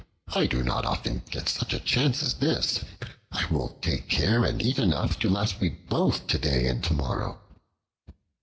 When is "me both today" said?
5.61-6.65